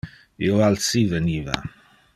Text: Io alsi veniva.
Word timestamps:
Io 0.45 0.55
alsi 0.69 1.03
veniva. 1.13 1.61